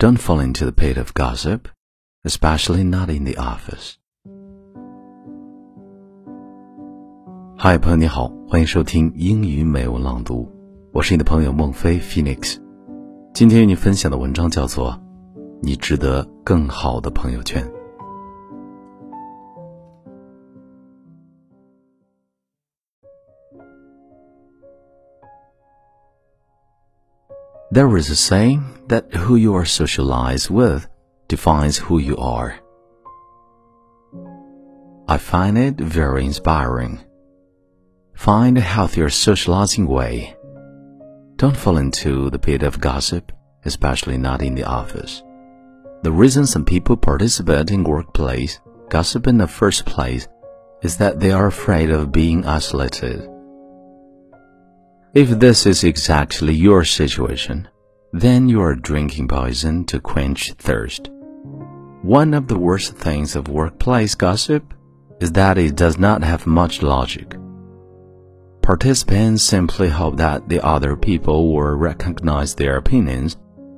[0.00, 1.68] Don't fall into the pit of gossip,
[2.24, 3.96] especially not in the office.
[7.58, 10.50] Hi,，朋友你好，欢迎收听英语美文朗读，
[10.94, 12.56] 我是你的朋友孟非 Phoenix。
[13.34, 14.92] 今天与你分享的文章叫做
[15.60, 17.62] 《你值得更好的朋友圈》。
[27.72, 30.88] There is a saying that who you are socialized with
[31.28, 32.58] defines who you are.
[35.06, 36.98] I find it very inspiring.
[38.12, 40.36] Find a healthier socializing way.
[41.36, 43.30] Don't fall into the pit of gossip,
[43.64, 45.22] especially not in the office.
[46.02, 48.58] The reason some people participate in workplace
[48.88, 50.26] gossip in the first place
[50.82, 53.30] is that they are afraid of being isolated.
[55.12, 57.68] If this is exactly your situation,
[58.12, 61.10] then you are drinking poison to quench thirst.
[62.02, 64.72] One of the worst things of workplace gossip
[65.20, 67.34] is that it does not have much logic.
[68.62, 73.36] Participants simply hope that the other people will recognize their opinions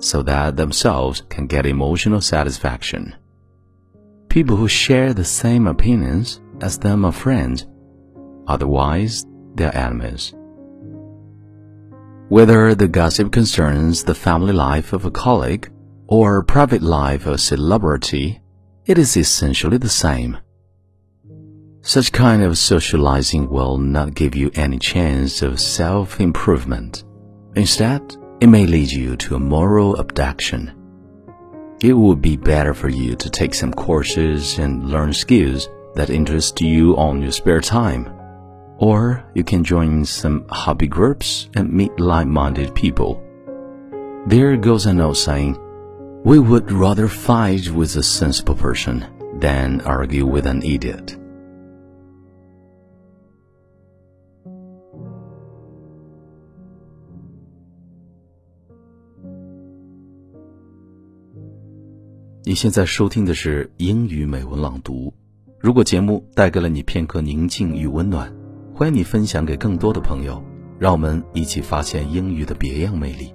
[0.00, 3.14] so that themselves can get emotional satisfaction.
[4.28, 7.66] People who share the same opinions as them are friends,
[8.46, 10.34] otherwise, they're enemies.
[12.34, 15.70] Whether the gossip concerns the family life of a colleague
[16.08, 18.40] or private life of a celebrity,
[18.86, 20.38] it is essentially the same.
[21.82, 27.04] Such kind of socializing will not give you any chance of self-improvement.
[27.54, 30.72] Instead, it may lead you to a moral abduction.
[31.82, 36.60] It would be better for you to take some courses and learn skills that interest
[36.60, 38.13] you on your spare time
[38.77, 43.21] or you can join some hobby groups and meet like-minded people.
[44.27, 45.57] There goes an old saying,
[46.23, 49.05] we would rather fight with a sensible person
[49.39, 51.17] than argue with an idiot.
[62.49, 65.13] 你现在收听的是英语美文朗读。
[65.59, 68.33] 如果节目带给了你片刻宁静与温暖，
[68.76, 70.42] 欢迎你分享给更多的朋友，
[70.80, 73.32] 让我们一起发现英语的别样魅力。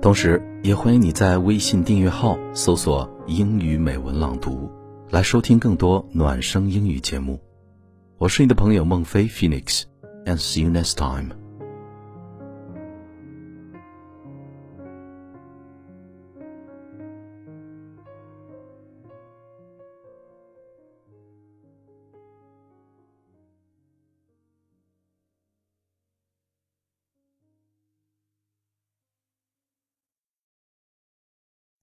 [0.00, 4.70] 同时，也欢迎你在微信订阅号搜索“英语美文朗读”，
[5.10, 7.40] 来收听更多暖声英语节目。
[8.18, 11.45] 我是你的朋友孟非 Phoenix，and see you next time。